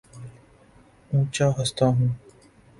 اونچا 1.11 1.45
ہنستا 1.57 1.85
ہوں 1.95 2.09